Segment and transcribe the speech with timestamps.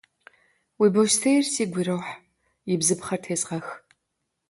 [0.79, 2.11] Уи бостейр сигу ирохь,
[2.71, 3.67] и бзыпхъэр тезгъэх.